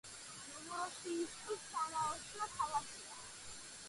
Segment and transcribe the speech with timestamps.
[0.45, 3.21] ნოვოროსიისკი სანაოსნო ქალაქია.